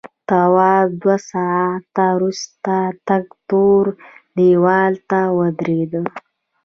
[0.29, 2.75] تواب دوه ساعته وروسته
[3.07, 3.85] تک تور
[4.37, 5.91] دیوال ته ودرېد.